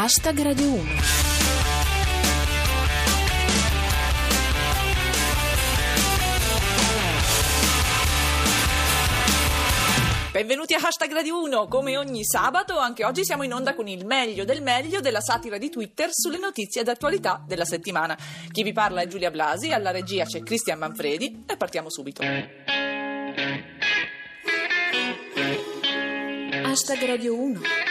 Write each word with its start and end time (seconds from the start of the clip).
Hashtag 0.00 0.40
Radio 0.42 0.74
1. 0.74 0.84
Benvenuti 10.30 10.74
a 10.74 10.78
Hashtag 10.80 11.12
Radio 11.12 11.42
1, 11.42 11.66
come 11.66 11.96
ogni 11.96 12.24
sabato, 12.24 12.78
anche 12.78 13.04
oggi 13.04 13.24
siamo 13.24 13.42
in 13.42 13.52
onda 13.52 13.74
con 13.74 13.88
il 13.88 14.06
meglio 14.06 14.44
del 14.44 14.62
meglio 14.62 15.00
della 15.00 15.20
satira 15.20 15.58
di 15.58 15.68
Twitter 15.68 16.10
sulle 16.12 16.38
notizie 16.38 16.84
d'attualità 16.84 17.42
della 17.44 17.64
settimana. 17.64 18.16
Chi 18.52 18.62
vi 18.62 18.72
parla 18.72 19.00
è 19.00 19.08
Giulia 19.08 19.32
Blasi, 19.32 19.72
alla 19.72 19.90
regia 19.90 20.24
c'è 20.26 20.44
Cristian 20.44 20.78
Manfredi 20.78 21.42
e 21.44 21.56
partiamo 21.56 21.90
subito. 21.90 22.22
Hashtag 26.62 27.04
Radio 27.04 27.34
1. 27.34 27.87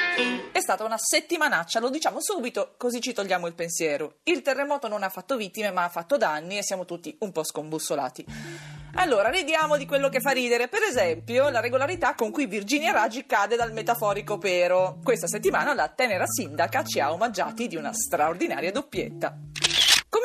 È 0.51 0.59
stata 0.59 0.83
una 0.83 0.97
settimanaccia, 0.97 1.79
lo 1.79 1.91
diciamo 1.91 2.17
subito, 2.19 2.73
così 2.77 2.99
ci 2.99 3.13
togliamo 3.13 3.45
il 3.45 3.53
pensiero. 3.53 4.15
Il 4.23 4.41
terremoto 4.41 4.87
non 4.87 5.03
ha 5.03 5.09
fatto 5.09 5.37
vittime, 5.37 5.69
ma 5.69 5.83
ha 5.83 5.89
fatto 5.89 6.17
danni 6.17 6.57
e 6.57 6.63
siamo 6.63 6.85
tutti 6.85 7.15
un 7.19 7.31
po' 7.31 7.43
scombussolati. 7.43 8.25
Allora, 8.95 9.29
ridiamo 9.29 9.77
di 9.77 9.85
quello 9.85 10.09
che 10.09 10.19
fa 10.19 10.31
ridere. 10.31 10.67
Per 10.69 10.81
esempio, 10.81 11.49
la 11.49 11.59
regolarità 11.59 12.15
con 12.15 12.31
cui 12.31 12.47
Virginia 12.47 12.91
Raggi 12.91 13.27
cade 13.27 13.55
dal 13.55 13.71
metaforico 13.71 14.39
pero. 14.39 14.97
Questa 15.03 15.27
settimana 15.27 15.75
la 15.75 15.87
tenera 15.89 16.25
sindaca 16.25 16.83
ci 16.83 16.99
ha 16.99 17.13
omaggiati 17.13 17.67
di 17.67 17.75
una 17.75 17.93
straordinaria 17.93 18.71
doppietta. 18.71 19.37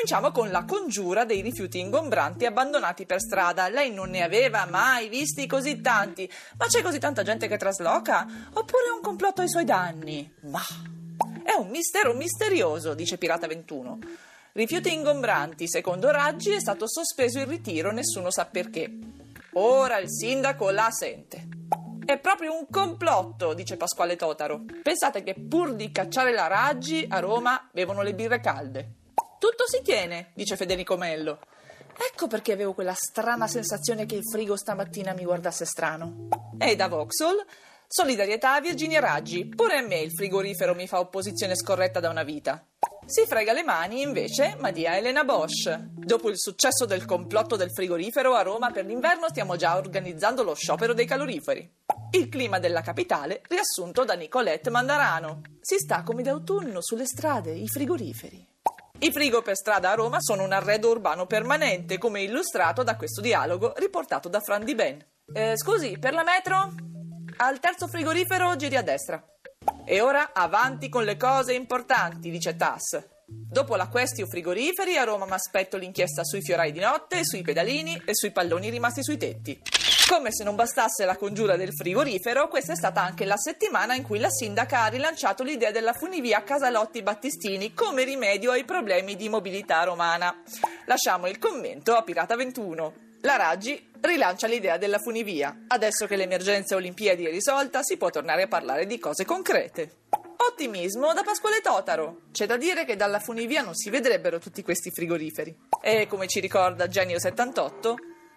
Cominciamo 0.02 0.32
con 0.32 0.50
la 0.50 0.64
congiura 0.64 1.24
dei 1.24 1.42
rifiuti 1.42 1.78
ingombranti 1.78 2.44
abbandonati 2.44 3.06
per 3.06 3.20
strada. 3.20 3.68
Lei 3.68 3.92
non 3.92 4.10
ne 4.10 4.24
aveva 4.24 4.66
mai 4.68 5.08
visti 5.08 5.46
così 5.46 5.80
tanti. 5.80 6.28
Ma 6.58 6.66
c'è 6.66 6.82
così 6.82 6.98
tanta 6.98 7.22
gente 7.22 7.46
che 7.46 7.56
trasloca? 7.56 8.26
Oppure 8.52 8.86
è 8.88 8.96
un 8.96 9.00
complotto 9.00 9.42
ai 9.42 9.48
suoi 9.48 9.64
danni? 9.64 10.28
Ma 10.40 10.60
è 11.44 11.52
un 11.56 11.68
mistero 11.68 12.14
misterioso, 12.14 12.94
dice 12.94 13.16
Pirata 13.16 13.46
21. 13.46 13.98
Rifiuti 14.54 14.92
ingombranti, 14.92 15.68
secondo 15.68 16.10
Raggi 16.10 16.50
è 16.50 16.58
stato 16.58 16.88
sospeso 16.88 17.38
il 17.38 17.46
ritiro, 17.46 17.92
nessuno 17.92 18.32
sa 18.32 18.44
perché. 18.46 18.90
Ora 19.52 19.98
il 19.98 20.10
sindaco 20.10 20.70
la 20.70 20.90
sente. 20.90 21.46
È 22.04 22.18
proprio 22.18 22.58
un 22.58 22.66
complotto, 22.68 23.54
dice 23.54 23.76
Pasquale 23.76 24.16
Totaro. 24.16 24.64
Pensate 24.82 25.22
che 25.22 25.34
pur 25.34 25.74
di 25.74 25.92
cacciare 25.92 26.32
la 26.32 26.48
Raggi, 26.48 27.06
a 27.08 27.20
Roma 27.20 27.68
bevono 27.70 28.02
le 28.02 28.14
birre 28.14 28.40
calde. 28.40 28.94
Tutto 29.42 29.66
si 29.66 29.82
tiene, 29.82 30.30
dice 30.34 30.54
Federico 30.54 30.96
Mello. 30.96 31.40
Ecco 32.08 32.28
perché 32.28 32.52
avevo 32.52 32.74
quella 32.74 32.94
strana 32.94 33.48
sensazione 33.48 34.06
che 34.06 34.14
il 34.14 34.22
frigo 34.24 34.56
stamattina 34.56 35.14
mi 35.14 35.24
guardasse 35.24 35.64
strano. 35.64 36.28
E 36.56 36.76
da 36.76 36.86
Vauxhall, 36.86 37.44
solidarietà 37.88 38.54
a 38.54 38.60
Virginia 38.60 39.00
Raggi. 39.00 39.48
Pure 39.48 39.78
a 39.78 39.82
me 39.82 39.98
il 39.98 40.12
frigorifero 40.12 40.76
mi 40.76 40.86
fa 40.86 41.00
opposizione 41.00 41.56
scorretta 41.56 41.98
da 41.98 42.08
una 42.08 42.22
vita. 42.22 42.64
Si 43.04 43.26
frega 43.26 43.52
le 43.52 43.64
mani 43.64 44.02
invece 44.02 44.54
Madia 44.60 44.96
Elena 44.96 45.24
Bosch. 45.24 45.76
Dopo 45.90 46.30
il 46.30 46.38
successo 46.38 46.86
del 46.86 47.04
complotto 47.04 47.56
del 47.56 47.72
frigorifero 47.72 48.34
a 48.34 48.42
Roma 48.42 48.70
per 48.70 48.86
l'inverno 48.86 49.26
stiamo 49.28 49.56
già 49.56 49.76
organizzando 49.76 50.44
lo 50.44 50.54
sciopero 50.54 50.94
dei 50.94 51.04
caloriferi. 51.04 51.68
Il 52.12 52.28
clima 52.28 52.60
della 52.60 52.82
capitale 52.82 53.42
riassunto 53.48 54.04
da 54.04 54.14
Nicolette 54.14 54.70
Mandarano. 54.70 55.40
Si 55.60 55.78
sta 55.78 56.04
come 56.04 56.22
d'autunno 56.22 56.80
sulle 56.80 57.06
strade, 57.06 57.50
i 57.50 57.66
frigoriferi. 57.66 58.50
I 59.02 59.10
frigo 59.10 59.42
per 59.42 59.56
strada 59.56 59.90
a 59.90 59.94
Roma 59.94 60.20
sono 60.20 60.44
un 60.44 60.52
arredo 60.52 60.88
urbano 60.88 61.26
permanente, 61.26 61.98
come 61.98 62.22
illustrato 62.22 62.84
da 62.84 62.94
questo 62.94 63.20
dialogo 63.20 63.72
riportato 63.76 64.28
da 64.28 64.38
Fran 64.38 64.64
Di 64.64 64.76
Ben. 64.76 65.04
Eh, 65.34 65.58
scusi, 65.58 65.98
per 65.98 66.12
la 66.12 66.22
metro? 66.22 66.72
Al 67.38 67.58
terzo 67.58 67.88
frigorifero 67.88 68.54
giri 68.54 68.76
a 68.76 68.82
destra. 68.82 69.20
E 69.84 70.00
ora 70.00 70.30
avanti 70.32 70.88
con 70.88 71.02
le 71.02 71.16
cose 71.16 71.52
importanti, 71.52 72.30
dice 72.30 72.54
Tass. 72.54 73.04
Dopo 73.26 73.74
la 73.74 73.88
questio 73.88 74.28
frigoriferi, 74.28 74.96
a 74.96 75.02
Roma 75.02 75.24
mi 75.24 75.32
aspetto 75.32 75.76
l'inchiesta 75.76 76.22
sui 76.22 76.40
fiorai 76.40 76.70
di 76.70 76.78
notte, 76.78 77.24
sui 77.24 77.42
pedalini 77.42 78.00
e 78.06 78.14
sui 78.14 78.30
palloni 78.30 78.70
rimasti 78.70 79.02
sui 79.02 79.16
tetti. 79.16 79.60
Come 80.12 80.30
se 80.30 80.44
non 80.44 80.56
bastasse 80.56 81.06
la 81.06 81.16
congiura 81.16 81.56
del 81.56 81.72
frigorifero, 81.72 82.46
questa 82.48 82.74
è 82.74 82.76
stata 82.76 83.00
anche 83.00 83.24
la 83.24 83.38
settimana 83.38 83.94
in 83.94 84.02
cui 84.02 84.18
la 84.18 84.28
sindaca 84.28 84.82
ha 84.82 84.88
rilanciato 84.88 85.42
l'idea 85.42 85.70
della 85.70 85.94
funivia 85.94 86.42
Casalotti 86.42 87.00
Battistini 87.00 87.72
come 87.72 88.04
rimedio 88.04 88.50
ai 88.50 88.66
problemi 88.66 89.16
di 89.16 89.30
mobilità 89.30 89.82
romana. 89.84 90.42
Lasciamo 90.84 91.28
il 91.28 91.38
commento 91.38 91.94
a 91.94 92.02
Pirata 92.02 92.36
21. 92.36 92.92
La 93.22 93.36
Raggi 93.36 93.90
rilancia 94.02 94.46
l'idea 94.46 94.76
della 94.76 94.98
funivia. 94.98 95.64
Adesso 95.68 96.06
che 96.06 96.16
l'emergenza 96.16 96.76
Olimpiadi 96.76 97.24
è 97.24 97.30
risolta, 97.30 97.82
si 97.82 97.96
può 97.96 98.10
tornare 98.10 98.42
a 98.42 98.48
parlare 98.48 98.84
di 98.84 98.98
cose 98.98 99.24
concrete. 99.24 100.00
Ottimismo 100.36 101.14
da 101.14 101.22
Pasquale 101.22 101.62
Totaro. 101.62 102.24
C'è 102.32 102.44
da 102.44 102.58
dire 102.58 102.84
che 102.84 102.96
dalla 102.96 103.18
funivia 103.18 103.62
non 103.62 103.74
si 103.74 103.88
vedrebbero 103.88 104.38
tutti 104.38 104.62
questi 104.62 104.90
frigoriferi. 104.90 105.56
E 105.80 106.06
come 106.06 106.26
ci 106.26 106.38
ricorda 106.38 106.86
Genio 106.86 107.18
78, 107.18 107.96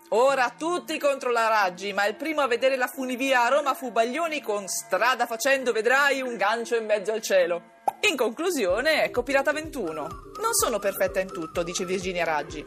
ora 0.09 0.53
tutti 0.57 0.97
contro 0.99 1.31
la 1.31 1.47
Raggi, 1.47 1.93
ma 1.93 2.05
il 2.05 2.15
primo 2.15 2.41
a 2.41 2.47
vedere 2.47 2.75
la 2.75 2.87
funivia 2.87 3.43
a 3.43 3.49
Roma 3.49 3.73
fu 3.73 3.91
Baglioni 3.91 4.41
con 4.41 4.67
strada 4.67 5.25
facendo 5.25 5.71
vedrai 5.71 6.21
un 6.21 6.37
gancio 6.37 6.75
in 6.75 6.85
mezzo 6.85 7.11
al 7.11 7.21
cielo. 7.21 7.73
In 8.09 8.15
conclusione, 8.15 9.03
ecco 9.03 9.23
Pirata 9.23 9.51
21. 9.51 10.01
Non 10.41 10.53
sono 10.53 10.79
perfetta 10.79 11.19
in 11.19 11.31
tutto, 11.31 11.63
dice 11.63 11.85
Virginia 11.85 12.23
Raggi. 12.23 12.65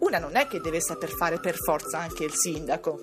Una 0.00 0.18
non 0.18 0.36
è 0.36 0.46
che 0.46 0.60
deve 0.60 0.80
saper 0.80 1.10
fare 1.10 1.40
per 1.40 1.56
forza 1.56 1.98
anche 1.98 2.24
il 2.24 2.32
sindaco. 2.34 3.00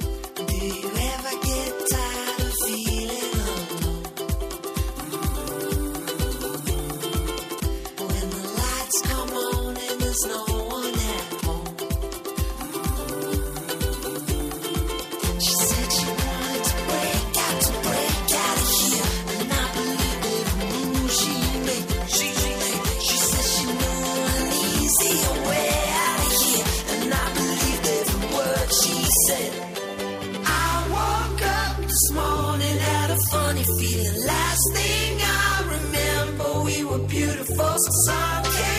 first 37.57 37.89
sun 38.05 38.43
came. 38.43 38.75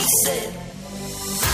said. 0.00 1.51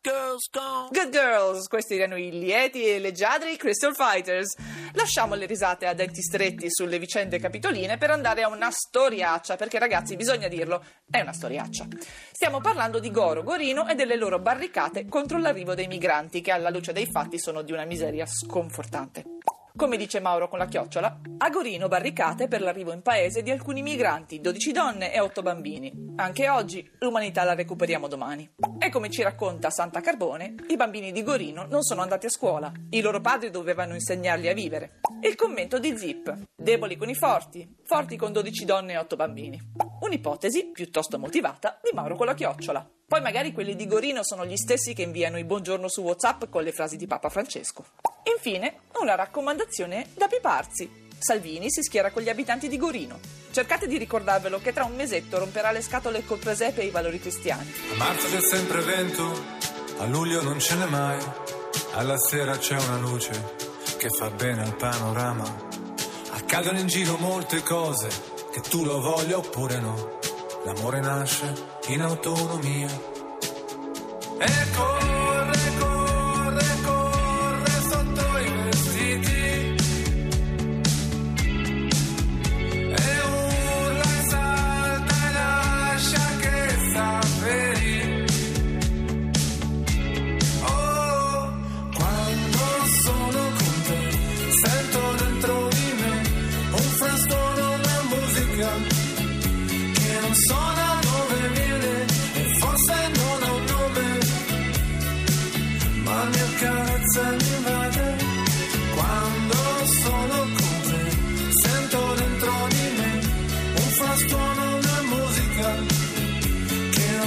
Girls 0.00 0.48
gone. 0.50 0.88
Good 0.90 1.10
Girls, 1.10 1.66
questi 1.66 1.96
erano 1.96 2.16
i 2.16 2.30
lieti 2.30 2.84
e 2.84 2.98
leggiadri 2.98 3.56
Crystal 3.56 3.94
Fighters. 3.94 4.54
Lasciamo 4.92 5.34
le 5.34 5.46
risate 5.46 5.86
a 5.86 5.94
denti 5.94 6.22
stretti 6.22 6.66
sulle 6.70 6.98
vicende 6.98 7.38
capitoline 7.38 7.96
per 7.96 8.10
andare 8.10 8.42
a 8.42 8.48
una 8.48 8.70
storiaccia, 8.70 9.56
perché 9.56 9.78
ragazzi 9.78 10.16
bisogna 10.16 10.48
dirlo, 10.48 10.84
è 11.10 11.20
una 11.20 11.32
storiaccia. 11.32 11.86
Stiamo 12.32 12.60
parlando 12.60 12.98
di 12.98 13.10
Goro, 13.10 13.42
Gorino 13.42 13.88
e 13.88 13.94
delle 13.94 14.16
loro 14.16 14.38
barricate 14.38 15.06
contro 15.06 15.38
l'arrivo 15.38 15.74
dei 15.74 15.86
migranti, 15.86 16.40
che 16.40 16.52
alla 16.52 16.70
luce 16.70 16.92
dei 16.92 17.06
fatti 17.06 17.38
sono 17.38 17.62
di 17.62 17.72
una 17.72 17.84
miseria 17.84 18.26
sconfortante. 18.26 19.24
Come 19.76 19.96
dice 19.96 20.20
Mauro 20.20 20.46
con 20.46 20.60
la 20.60 20.66
chiocciola, 20.66 21.20
a 21.36 21.50
Gorino 21.50 21.88
barricate 21.88 22.46
per 22.46 22.60
l'arrivo 22.60 22.92
in 22.92 23.02
paese 23.02 23.42
di 23.42 23.50
alcuni 23.50 23.82
migranti, 23.82 24.40
12 24.40 24.70
donne 24.70 25.12
e 25.12 25.18
8 25.18 25.42
bambini. 25.42 26.12
Anche 26.14 26.48
oggi 26.48 26.88
l'umanità 27.00 27.42
la 27.42 27.56
recuperiamo 27.56 28.06
domani. 28.06 28.48
E 28.78 28.88
come 28.88 29.10
ci 29.10 29.22
racconta 29.22 29.70
Santa 29.70 30.00
Carbone, 30.00 30.54
i 30.68 30.76
bambini 30.76 31.10
di 31.10 31.24
Gorino 31.24 31.66
non 31.68 31.82
sono 31.82 32.02
andati 32.02 32.26
a 32.26 32.30
scuola, 32.30 32.72
i 32.90 33.00
loro 33.00 33.20
padri 33.20 33.50
dovevano 33.50 33.94
insegnarli 33.94 34.48
a 34.48 34.54
vivere. 34.54 35.00
Il 35.22 35.34
commento 35.34 35.80
di 35.80 35.98
Zip, 35.98 36.32
deboli 36.54 36.94
con 36.94 37.08
i 37.08 37.16
forti, 37.16 37.68
forti 37.82 38.14
con 38.16 38.30
12 38.30 38.64
donne 38.64 38.92
e 38.92 38.98
8 38.98 39.16
bambini. 39.16 39.60
Un'ipotesi, 40.02 40.70
piuttosto 40.72 41.18
motivata, 41.18 41.80
di 41.82 41.90
Mauro 41.92 42.14
con 42.14 42.26
la 42.26 42.34
chiocciola. 42.34 42.93
Poi 43.06 43.20
magari 43.20 43.52
quelli 43.52 43.76
di 43.76 43.86
Gorino 43.86 44.24
sono 44.24 44.46
gli 44.46 44.56
stessi 44.56 44.94
che 44.94 45.02
inviano 45.02 45.38
i 45.38 45.44
buongiorno 45.44 45.88
su 45.88 46.00
WhatsApp 46.00 46.44
con 46.48 46.62
le 46.62 46.72
frasi 46.72 46.96
di 46.96 47.06
Papa 47.06 47.28
Francesco. 47.28 47.84
Infine, 48.34 48.80
una 48.98 49.14
raccomandazione 49.14 50.08
da 50.14 50.26
piparsi. 50.26 51.02
Salvini 51.18 51.70
si 51.70 51.82
schiera 51.82 52.10
con 52.10 52.22
gli 52.22 52.30
abitanti 52.30 52.66
di 52.66 52.78
Gorino. 52.78 53.18
Cercate 53.50 53.86
di 53.86 53.98
ricordarvelo 53.98 54.58
che 54.58 54.72
tra 54.72 54.84
un 54.84 54.94
mesetto 54.94 55.38
romperà 55.38 55.70
le 55.70 55.82
scatole 55.82 56.24
col 56.24 56.38
presepe 56.38 56.80
e 56.80 56.86
i 56.86 56.90
valori 56.90 57.20
cristiani. 57.20 57.72
A 57.92 57.96
marzo 57.96 58.26
c'è 58.28 58.40
sempre 58.40 58.80
vento, 58.80 59.44
a 59.98 60.06
luglio 60.06 60.42
non 60.42 60.58
ce 60.58 60.74
n'è 60.74 60.86
mai. 60.86 61.22
Alla 61.92 62.18
sera 62.18 62.56
c'è 62.56 62.76
una 62.76 62.98
luce 62.98 63.32
che 63.98 64.08
fa 64.08 64.30
bene 64.30 64.62
al 64.62 64.76
panorama. 64.76 65.68
Accadono 66.30 66.78
in 66.78 66.86
giro 66.86 67.16
molte 67.18 67.62
cose, 67.62 68.08
che 68.50 68.60
tu 68.62 68.82
lo 68.82 69.00
voglia 69.00 69.36
oppure 69.36 69.78
no. 69.78 70.18
L'amore 70.64 71.00
nasce 71.00 71.73
in 71.88 72.00
autonomia. 72.00 72.88
E 74.38 75.23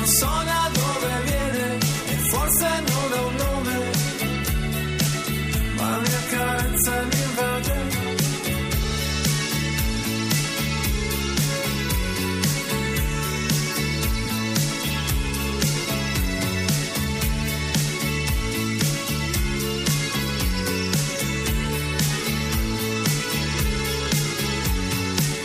so 0.08 0.26
da 0.26 0.70
dove 0.72 1.22
viene 1.26 1.78
e 2.08 2.16
forse 2.30 2.68
non 2.88 3.12
ha 3.12 3.22
un 3.26 3.36
nome, 3.36 3.92
ma 5.76 5.98
mi 6.00 6.08
accarezza 6.08 7.04
mi 7.04 7.22
invade. 7.28 7.76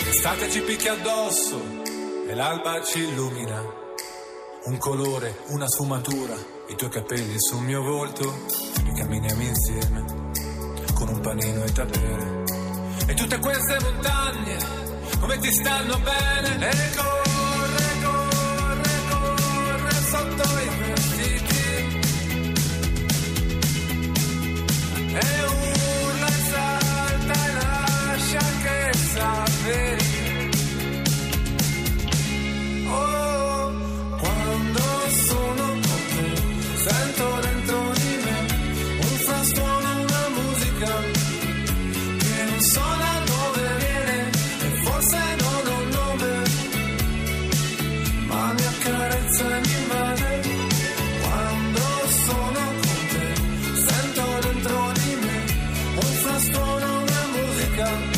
L'estate 0.05 0.51
ci 0.51 0.61
picchia 0.61 0.93
addosso 0.93 1.61
e 2.29 2.35
l'alba 2.35 2.81
ci 2.85 3.01
illumina. 3.01 3.82
Un 4.65 4.79
colore, 4.79 5.39
una 5.49 5.67
sfumatura, 5.67 6.35
i 6.69 6.77
tuoi 6.77 6.89
capelli 6.89 7.35
sul 7.37 7.63
mio 7.63 7.83
volto 7.83 8.33
e 8.87 8.93
camminiamo 8.93 9.43
insieme 9.43 10.05
con 10.95 11.09
un 11.09 11.21
panino 11.21 11.65
e 11.65 11.73
tapere. 11.73 12.45
E 13.07 13.15
tutte 13.15 13.39
queste 13.41 13.79
montagne, 13.81 14.59
come 15.19 15.39
ti 15.39 15.53
stanno 15.53 15.99
bene? 15.99 16.71
E 16.71 17.22
una 57.73 57.91
musica 57.91 58.12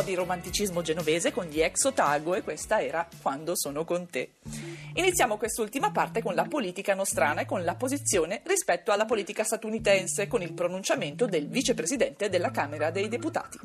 po' 0.00 0.06
di 0.06 0.14
romanticismo 0.14 0.82
genovese 0.82 1.30
con 1.30 1.44
gli 1.44 1.60
ex 1.60 1.84
Otago 1.84 2.34
e 2.34 2.42
questa 2.42 2.82
era 2.82 3.06
Quando 3.20 3.52
sono 3.54 3.84
con 3.84 4.08
te. 4.08 4.32
Iniziamo 4.94 5.36
quest'ultima 5.36 5.90
parte 5.90 6.22
con 6.22 6.34
la 6.34 6.44
politica 6.44 6.94
nostrana 6.94 7.42
e 7.42 7.46
con 7.46 7.64
la 7.64 7.74
posizione 7.74 8.40
rispetto 8.44 8.92
alla 8.92 9.04
politica 9.04 9.44
statunitense 9.44 10.26
con 10.26 10.42
il 10.42 10.52
pronunciamento 10.52 11.26
del 11.26 11.48
vicepresidente 11.48 12.28
della 12.28 12.50
Camera 12.50 12.90
dei 12.90 13.08
Deputati. 13.08 13.58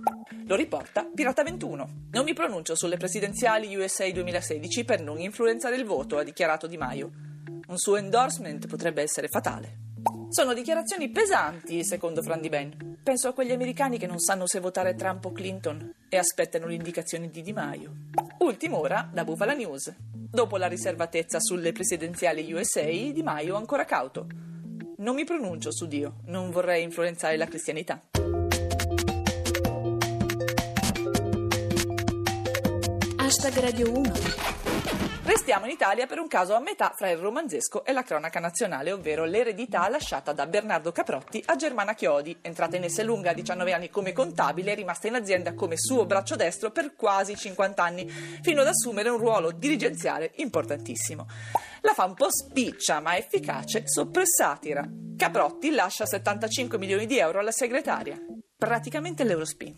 Lo 0.45 0.55
riporta 0.55 1.09
Pirata 1.13 1.43
21. 1.43 1.89
Non 2.11 2.23
mi 2.23 2.33
pronuncio 2.33 2.75
sulle 2.75 2.97
presidenziali 2.97 3.73
USA 3.75 4.09
2016 4.09 4.83
per 4.83 5.01
non 5.01 5.19
influenzare 5.19 5.77
il 5.77 5.85
voto, 5.85 6.17
ha 6.17 6.23
dichiarato 6.23 6.67
Di 6.67 6.77
Maio. 6.77 7.11
Un 7.67 7.77
suo 7.77 7.95
endorsement 7.95 8.67
potrebbe 8.67 9.01
essere 9.01 9.27
fatale. 9.27 9.84
Sono 10.29 10.53
dichiarazioni 10.53 11.09
pesanti, 11.09 11.83
secondo 11.83 12.21
Fran 12.21 12.41
Di 12.41 12.49
Ben. 12.49 12.97
Penso 13.01 13.29
a 13.29 13.33
quegli 13.33 13.51
americani 13.51 13.97
che 13.97 14.07
non 14.07 14.19
sanno 14.19 14.47
se 14.47 14.59
votare 14.59 14.95
Trump 14.95 15.23
o 15.25 15.31
Clinton 15.31 15.93
e 16.09 16.17
aspettano 16.17 16.67
le 16.67 16.73
indicazioni 16.73 17.29
di 17.29 17.41
Di 17.41 17.53
Maio. 17.53 17.93
Ultima 18.39 18.77
ora 18.77 19.09
da 19.11 19.23
Bufala 19.23 19.53
News. 19.53 19.93
Dopo 19.97 20.57
la 20.57 20.67
riservatezza 20.67 21.39
sulle 21.39 21.71
presidenziali 21.71 22.51
USA, 22.51 22.83
Di 22.83 23.21
Maio 23.23 23.55
ancora 23.55 23.85
cauto. 23.85 24.27
Non 24.97 25.15
mi 25.15 25.23
pronuncio 25.23 25.71
su 25.71 25.87
Dio, 25.87 26.15
non 26.25 26.51
vorrei 26.51 26.83
influenzare 26.83 27.37
la 27.37 27.45
cristianità. 27.45 28.01
Hashtag 33.17 33.59
Radio 33.59 33.91
1. 33.91 34.54
Restiamo 35.35 35.65
in 35.65 35.71
Italia 35.71 36.07
per 36.07 36.19
un 36.19 36.29
caso 36.29 36.53
a 36.53 36.61
metà 36.61 36.93
fra 36.95 37.09
il 37.09 37.17
romanzesco 37.17 37.83
e 37.83 37.91
la 37.91 38.03
cronaca 38.03 38.39
nazionale, 38.39 38.93
ovvero 38.93 39.25
l'eredità 39.25 39.87
lasciata 39.89 40.31
da 40.31 40.47
Bernardo 40.47 40.93
Caprotti 40.93 41.43
a 41.47 41.57
Germana 41.57 41.93
Chiodi, 41.93 42.37
entrata 42.41 42.77
in 42.77 42.85
Esselunga 42.85 43.31
a 43.31 43.33
19 43.33 43.73
anni 43.73 43.89
come 43.89 44.13
contabile 44.13 44.71
e 44.71 44.75
rimasta 44.75 45.07
in 45.07 45.15
azienda 45.15 45.53
come 45.53 45.75
suo 45.77 46.05
braccio 46.05 46.37
destro 46.37 46.71
per 46.71 46.95
quasi 46.95 47.35
50 47.35 47.83
anni, 47.83 48.07
fino 48.07 48.61
ad 48.61 48.67
assumere 48.67 49.09
un 49.09 49.17
ruolo 49.17 49.51
dirigenziale 49.51 50.31
importantissimo. 50.35 51.27
La 51.81 51.91
fa 51.91 52.05
un 52.05 52.13
po' 52.13 52.31
spiccia 52.31 53.01
ma 53.01 53.17
efficace 53.17 53.83
soppressatira. 53.85 54.87
Caprotti 55.17 55.71
lascia 55.71 56.05
75 56.05 56.77
milioni 56.77 57.05
di 57.05 57.17
euro 57.17 57.39
alla 57.39 57.51
segretaria, 57.51 58.17
praticamente 58.57 59.25
l'Eurospin. 59.25 59.75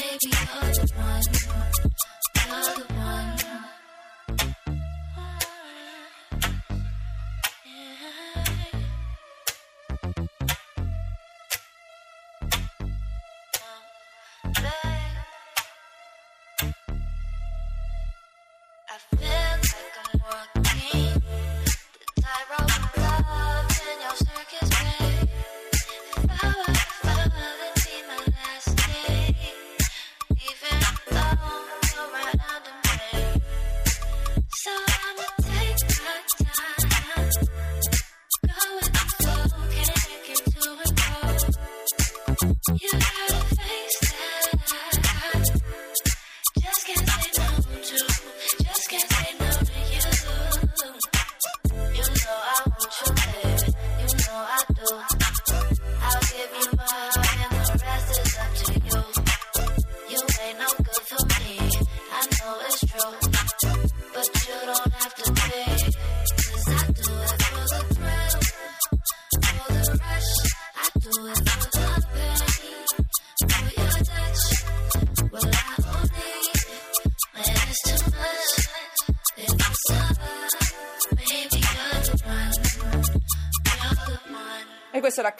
Maybe 0.00 0.18
you're 0.22 0.72
the 0.72 0.92
one. 0.96 1.53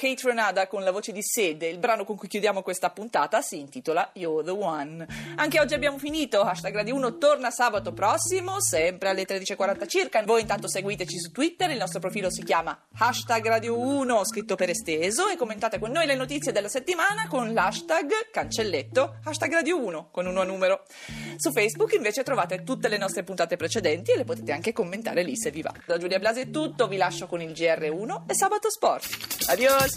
Kate 0.05 0.21
Renada 0.27 0.67
con 0.67 0.85
la 0.85 0.91
voce 0.91 1.13
di 1.13 1.23
Sede. 1.23 1.67
Il 1.67 1.79
brano 1.79 2.05
con 2.05 2.15
cui 2.15 2.29
chiudiamo 2.29 2.61
questa 2.61 2.91
puntata 2.91 3.41
si 3.41 3.59
intitola 3.59 4.11
You're 4.13 4.45
the 4.45 4.51
One. 4.51 5.07
Anche 5.37 5.59
oggi 5.59 5.73
abbiamo 5.73 5.97
finito. 5.97 6.43
Hashtag 6.43 6.75
Radio 6.75 6.95
1 6.97 7.17
torna 7.17 7.51
sabato 7.51 7.95
prossimo, 7.95 8.61
sempre 8.61 9.09
alle 9.09 9.25
13.40 9.25 9.89
circa. 9.89 10.23
Voi 10.23 10.43
intanto 10.43 10.69
seguiteci 10.69 11.19
su 11.19 11.33
Twitter. 11.33 11.71
Il 11.71 11.79
nostro 11.79 12.01
profilo 12.01 12.29
si 12.29 12.43
chiama 12.43 12.79
Hashtag 12.99 13.47
Radio 13.47 13.79
1, 13.79 14.25
scritto 14.27 14.57
per 14.57 14.69
esteso. 14.69 15.29
E 15.29 15.37
commentate 15.37 15.79
con 15.79 15.91
noi 15.91 16.05
le 16.05 16.17
notizie 16.17 16.53
della 16.53 16.69
settimana 16.69 17.27
con 17.27 17.55
l'hashtag 17.55 18.29
cancelletto 18.31 19.21
hashtag 19.25 19.53
Radio 19.55 19.83
1 19.83 20.11
con 20.11 20.27
un 20.27 20.35
nuovo 20.35 20.51
numero. 20.51 20.83
Su 21.37 21.51
Facebook 21.51 21.95
invece 21.95 22.23
trovate 22.23 22.63
tutte 22.63 22.89
le 22.89 22.99
nostre 22.99 23.23
puntate 23.23 23.57
precedenti 23.57 24.11
e 24.11 24.19
le 24.19 24.25
potete 24.25 24.53
anche 24.53 24.75
commentare 24.75 25.23
lì 25.23 25.35
se 25.35 25.51
vi 25.51 25.63
va. 25.63 25.73
Da 25.87 25.97
Giulia 25.97 26.19
Blasi 26.19 26.41
è 26.41 26.51
tutto. 26.51 26.89
Vi 26.89 26.99
lascio 26.99 27.27
con 27.27 27.41
il 27.41 27.53
GR1 27.53 28.25
e 28.27 28.35
Sabato 28.35 28.69
Sport. 28.69 29.44
Adiós. 29.49 29.93